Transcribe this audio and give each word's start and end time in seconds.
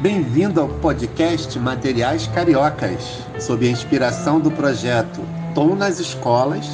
Bem-vindo 0.00 0.60
ao 0.60 0.68
podcast 0.68 1.58
Materiais 1.58 2.28
Cariocas, 2.28 3.18
sob 3.40 3.66
a 3.66 3.70
inspiração 3.70 4.38
do 4.38 4.48
projeto 4.48 5.20
Tom 5.56 5.74
nas 5.74 5.98
Escolas. 5.98 6.66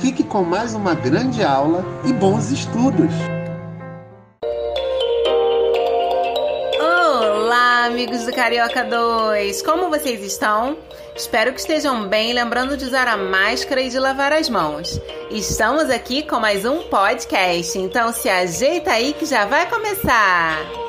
Fique 0.00 0.24
com 0.24 0.42
mais 0.42 0.74
uma 0.74 0.94
grande 0.94 1.44
aula 1.44 1.84
e 2.06 2.14
bons 2.14 2.50
estudos! 2.50 3.12
Olá, 6.80 7.84
amigos 7.84 8.24
do 8.24 8.32
Carioca 8.32 8.84
2! 8.84 9.60
Como 9.60 9.90
vocês 9.90 10.22
estão? 10.22 10.78
Espero 11.14 11.52
que 11.52 11.60
estejam 11.60 12.08
bem, 12.08 12.32
lembrando 12.32 12.74
de 12.74 12.86
usar 12.86 13.06
a 13.06 13.18
máscara 13.18 13.82
e 13.82 13.90
de 13.90 13.98
lavar 13.98 14.32
as 14.32 14.48
mãos. 14.48 14.98
Estamos 15.30 15.90
aqui 15.90 16.22
com 16.22 16.40
mais 16.40 16.64
um 16.64 16.84
podcast, 16.84 17.78
então 17.78 18.14
se 18.14 18.30
ajeita 18.30 18.92
aí 18.92 19.12
que 19.12 19.26
já 19.26 19.44
vai 19.44 19.68
começar! 19.68 20.85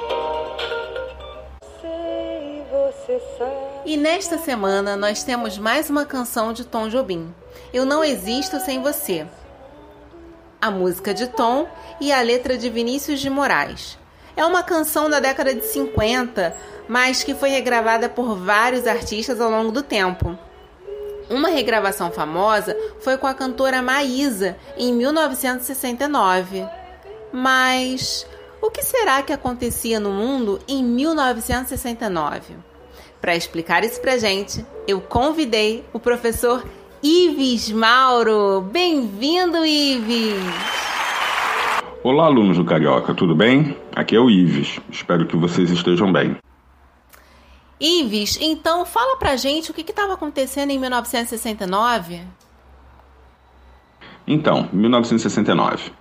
E 3.88 3.96
nesta 3.96 4.38
semana 4.38 4.98
nós 4.98 5.24
temos 5.24 5.58
mais 5.58 5.90
uma 5.90 6.06
canção 6.06 6.52
de 6.52 6.66
Tom 6.66 6.90
Jobim, 6.90 7.34
Eu 7.72 7.86
Não 7.86 8.04
Existo 8.04 8.60
Sem 8.60 8.82
Você. 8.82 9.26
A 10.60 10.70
música 10.70 11.14
de 11.14 11.28
Tom 11.28 11.70
e 12.02 12.12
a 12.12 12.20
letra 12.20 12.58
de 12.58 12.70
Vinícius 12.70 13.22
de 13.22 13.30
Moraes. 13.30 13.98
É 14.36 14.46
uma 14.46 14.62
canção 14.62 15.10
da 15.10 15.22
década 15.22 15.56
de 15.56 15.66
50, 15.66 16.54
mas 16.86 17.24
que 17.24 17.34
foi 17.34 17.48
regravada 17.48 18.10
por 18.10 18.36
vários 18.36 18.86
artistas 18.86 19.40
ao 19.40 19.50
longo 19.50 19.72
do 19.72 19.82
tempo. 19.82 20.38
Uma 21.30 21.48
regravação 21.48 22.12
famosa 22.12 22.76
foi 23.00 23.16
com 23.18 23.26
a 23.26 23.34
cantora 23.34 23.82
Maísa, 23.82 24.58
em 24.76 24.92
1969. 24.92 26.68
Mas 27.32 28.28
o 28.62 28.70
que 28.70 28.84
será 28.84 29.24
que 29.24 29.32
acontecia 29.32 29.98
no 29.98 30.10
mundo 30.10 30.60
em 30.68 30.84
1969? 30.84 32.68
Para 33.22 33.36
explicar 33.36 33.84
isso 33.84 34.00
para 34.00 34.18
gente, 34.18 34.64
eu 34.88 35.02
convidei 35.02 35.84
o 35.92 36.00
professor 36.00 36.64
Ives 37.02 37.72
Mauro. 37.72 38.62
Bem-vindo, 38.62 39.66
Ives! 39.66 40.36
Olá, 42.04 42.26
alunos 42.26 42.58
do 42.58 42.64
Carioca, 42.64 43.16
tudo 43.16 43.36
bem? 43.36 43.76
Aqui 43.96 44.16
é 44.16 44.20
o 44.20 44.30
Ives. 44.30 44.80
Espero 44.90 45.26
que 45.26 45.36
vocês 45.36 45.72
estejam 45.72 46.14
bem. 46.14 46.38
Ives, 47.80 48.38
então 48.40 48.86
fala 48.86 49.18
pra 49.18 49.36
gente 49.36 49.72
o 49.72 49.74
que 49.74 49.82
estava 49.82 50.14
acontecendo 50.14 50.70
em 50.70 50.80
1969. 50.80 52.22
Então, 54.28 54.70
1969. 54.72 55.92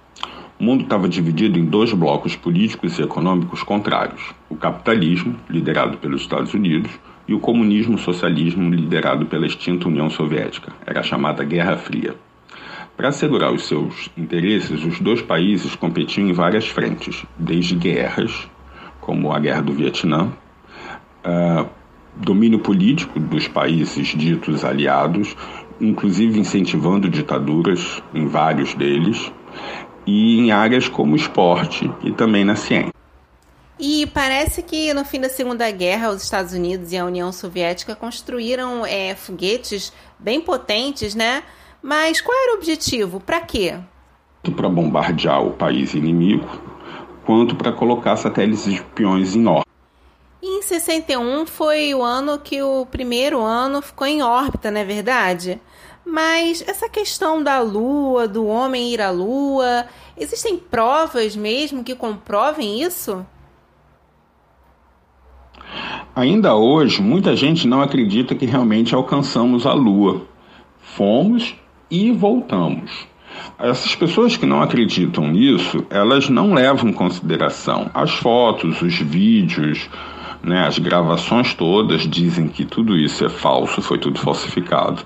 O 0.58 0.64
mundo 0.64 0.84
estava 0.84 1.08
dividido 1.08 1.58
em 1.58 1.64
dois 1.66 1.92
blocos 1.92 2.34
políticos 2.34 2.98
e 2.98 3.02
econômicos 3.02 3.62
contrários: 3.62 4.34
o 4.48 4.56
capitalismo, 4.56 5.36
liderado 5.50 5.98
pelos 5.98 6.22
Estados 6.22 6.54
Unidos, 6.54 6.90
e 7.28 7.34
o 7.34 7.40
comunismo 7.40 7.98
socialismo, 7.98 8.70
liderado 8.70 9.26
pela 9.26 9.46
extinta 9.46 9.88
União 9.88 10.08
Soviética. 10.08 10.72
Era 10.86 11.00
a 11.00 11.02
chamada 11.02 11.44
Guerra 11.44 11.76
Fria. 11.76 12.14
Para 12.96 13.08
assegurar 13.08 13.52
os 13.52 13.66
seus 13.66 14.08
interesses, 14.16 14.82
os 14.82 14.98
dois 15.00 15.20
países 15.20 15.74
competiam 15.74 16.28
em 16.28 16.32
várias 16.32 16.66
frentes, 16.66 17.26
desde 17.38 17.74
guerras, 17.74 18.48
como 19.00 19.32
a 19.32 19.38
Guerra 19.38 19.60
do 19.60 19.74
Vietnã, 19.74 20.32
uh, 21.24 21.68
domínio 22.16 22.60
político 22.60 23.20
dos 23.20 23.46
países 23.46 24.08
ditos 24.08 24.64
aliados, 24.64 25.36
inclusive 25.78 26.40
incentivando 26.40 27.10
ditaduras 27.10 28.02
em 28.14 28.26
vários 28.26 28.74
deles, 28.74 29.30
e 30.06 30.38
em 30.38 30.52
áreas 30.52 30.88
como 30.88 31.16
esporte 31.16 31.90
e 32.02 32.12
também 32.12 32.44
na 32.44 32.54
ciência. 32.54 32.92
E 33.78 34.06
parece 34.06 34.62
que 34.62 34.94
no 34.94 35.04
fim 35.04 35.20
da 35.20 35.28
Segunda 35.28 35.70
Guerra, 35.70 36.10
os 36.10 36.22
Estados 36.22 36.54
Unidos 36.54 36.92
e 36.92 36.96
a 36.96 37.04
União 37.04 37.30
Soviética 37.30 37.94
construíram 37.94 38.86
é, 38.86 39.14
foguetes 39.14 39.92
bem 40.18 40.40
potentes, 40.40 41.14
né? 41.14 41.42
Mas 41.82 42.20
qual 42.20 42.36
era 42.36 42.54
o 42.54 42.56
objetivo? 42.56 43.20
Para 43.20 43.40
quê? 43.40 43.78
Tanto 44.42 44.56
para 44.56 44.68
bombardear 44.68 45.44
o 45.44 45.52
país 45.52 45.92
inimigo, 45.92 46.48
quanto 47.26 47.54
para 47.54 47.70
colocar 47.70 48.16
satélites 48.16 48.66
espiões 48.66 49.36
em 49.36 49.46
órbita. 49.46 49.66
E 50.40 50.58
em 50.58 50.62
61 50.62 51.44
foi 51.44 51.94
o 51.94 52.02
ano 52.02 52.38
que 52.38 52.62
o 52.62 52.86
primeiro 52.86 53.42
ano 53.42 53.82
ficou 53.82 54.06
em 54.06 54.22
órbita, 54.22 54.70
não 54.70 54.80
é 54.80 54.84
verdade? 54.84 55.60
Mas 56.06 56.62
essa 56.68 56.88
questão 56.88 57.42
da 57.42 57.58
Lua, 57.58 58.28
do 58.28 58.46
homem 58.46 58.92
ir 58.92 59.00
à 59.00 59.10
Lua, 59.10 59.86
existem 60.16 60.56
provas 60.56 61.34
mesmo 61.34 61.82
que 61.82 61.96
comprovem 61.96 62.80
isso? 62.80 63.26
Ainda 66.14 66.54
hoje, 66.54 67.02
muita 67.02 67.34
gente 67.34 67.66
não 67.66 67.82
acredita 67.82 68.36
que 68.36 68.46
realmente 68.46 68.94
alcançamos 68.94 69.66
a 69.66 69.72
Lua. 69.72 70.22
Fomos 70.80 71.56
e 71.90 72.12
voltamos. 72.12 73.06
Essas 73.58 73.94
pessoas 73.96 74.36
que 74.36 74.46
não 74.46 74.62
acreditam 74.62 75.26
nisso, 75.26 75.84
elas 75.90 76.28
não 76.28 76.54
levam 76.54 76.88
em 76.88 76.92
consideração 76.92 77.90
as 77.92 78.12
fotos, 78.12 78.80
os 78.80 78.96
vídeos, 78.96 79.90
né? 80.42 80.66
As 80.66 80.78
gravações 80.78 81.54
todas 81.54 82.02
dizem 82.02 82.48
que 82.48 82.64
tudo 82.64 82.96
isso 82.96 83.24
é 83.24 83.28
falso, 83.28 83.82
foi 83.82 83.98
tudo 83.98 84.18
falsificado. 84.18 85.02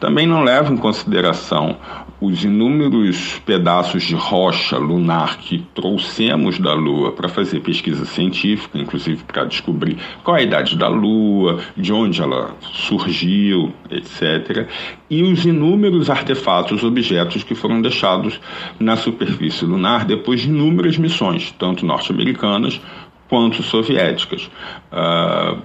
Também 0.00 0.26
não 0.26 0.42
leva 0.42 0.72
em 0.72 0.76
consideração 0.76 1.76
os 2.20 2.42
inúmeros 2.42 3.38
pedaços 3.44 4.02
de 4.02 4.14
rocha 4.14 4.78
lunar 4.78 5.38
que 5.38 5.58
trouxemos 5.74 6.58
da 6.58 6.72
Lua 6.72 7.12
para 7.12 7.28
fazer 7.28 7.60
pesquisa 7.60 8.04
científica, 8.04 8.78
inclusive 8.78 9.22
para 9.24 9.44
descobrir 9.44 9.98
qual 10.22 10.36
é 10.36 10.40
a 10.40 10.42
idade 10.42 10.76
da 10.76 10.88
Lua, 10.88 11.60
de 11.76 11.92
onde 11.92 12.22
ela 12.22 12.54
surgiu, 12.72 13.72
etc. 13.90 14.68
E 15.10 15.22
os 15.22 15.44
inúmeros 15.44 16.08
artefatos, 16.08 16.82
objetos 16.82 17.42
que 17.42 17.54
foram 17.54 17.82
deixados 17.82 18.40
na 18.78 18.96
superfície 18.96 19.64
lunar 19.64 20.04
depois 20.04 20.40
de 20.40 20.48
inúmeras 20.48 20.96
missões, 20.96 21.54
tanto 21.58 21.84
norte-americanas 21.84 22.80
quanto 23.28 23.62
soviéticas. 23.62 24.50
Uh, 24.92 25.62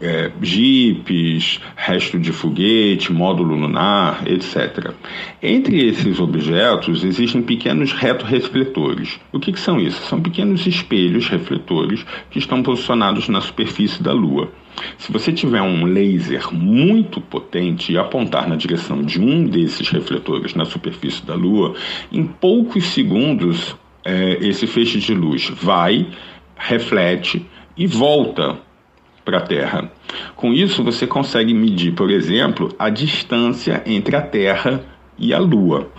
é, 0.00 0.30
jipes, 0.42 1.60
resto 1.74 2.18
de 2.18 2.32
foguete, 2.32 3.12
módulo 3.12 3.54
lunar, 3.54 4.22
etc. 4.26 4.92
Entre 5.42 5.88
esses 5.88 6.20
objetos 6.20 7.02
existem 7.02 7.42
pequenos 7.42 7.92
retorrefletores. 7.92 9.18
O 9.32 9.40
que, 9.40 9.52
que 9.52 9.60
são 9.60 9.80
isso? 9.80 10.02
São 10.06 10.20
pequenos 10.20 10.66
espelhos 10.66 11.28
refletores 11.28 12.04
que 12.30 12.38
estão 12.38 12.62
posicionados 12.62 13.28
na 13.28 13.40
superfície 13.40 14.02
da 14.02 14.12
Lua. 14.12 14.50
Se 14.98 15.10
você 15.10 15.32
tiver 15.32 15.62
um 15.62 15.86
laser 15.86 16.52
muito 16.52 17.18
potente 17.18 17.90
e 17.92 17.96
apontar 17.96 18.46
na 18.46 18.56
direção 18.56 19.02
de 19.02 19.18
um 19.18 19.46
desses 19.46 19.88
refletores 19.88 20.54
na 20.54 20.66
superfície 20.66 21.24
da 21.24 21.34
Lua, 21.34 21.74
em 22.12 22.26
poucos 22.26 22.84
segundos 22.88 23.74
é, 24.04 24.38
esse 24.40 24.66
feixe 24.66 25.00
de 25.00 25.12
luz 25.12 25.50
vai 25.60 26.06
reflete 26.56 27.48
e 27.76 27.86
volta 27.86 28.58
para 29.24 29.38
a 29.38 29.42
Terra. 29.42 29.90
Com 30.34 30.52
isso, 30.52 30.82
você 30.82 31.06
consegue 31.06 31.52
medir, 31.52 31.92
por 31.94 32.10
exemplo, 32.10 32.74
a 32.78 32.88
distância 32.88 33.82
entre 33.84 34.16
a 34.16 34.22
Terra 34.22 34.84
e 35.18 35.34
a 35.34 35.38
Lua. 35.38 35.90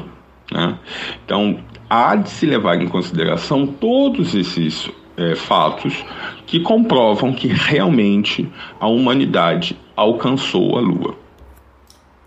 Né? 0.51 0.79
Então, 1.23 1.59
há 1.90 2.16
de 2.16 2.29
se 2.29 2.46
levar 2.46 2.81
em 2.81 2.88
consideração 2.88 3.67
todos 3.67 4.34
esses 4.34 4.90
é, 5.17 5.35
fatos 5.35 6.06
que 6.46 6.59
comprovam 6.62 7.34
que 7.34 7.47
realmente 7.47 8.50
a 8.79 8.88
humanidade 8.88 9.78
alcançou 9.96 10.78
a 10.78 10.79
Lua. 10.79 11.17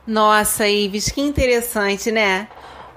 Nossa, 0.06 0.68
Ives, 0.68 1.10
que 1.10 1.20
interessante, 1.20 2.10
né? 2.10 2.48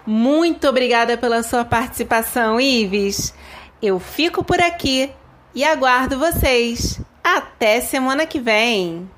Muito 0.05 0.67
obrigada 0.67 1.17
pela 1.17 1.43
sua 1.43 1.63
participação, 1.63 2.59
Ives. 2.59 3.33
Eu 3.81 3.99
fico 3.99 4.43
por 4.43 4.59
aqui 4.59 5.09
e 5.55 5.64
aguardo 5.64 6.20
vocês. 6.20 7.00
Até 7.23 7.82
semana 7.82 8.26
que 8.26 8.40
vem! 8.40 9.09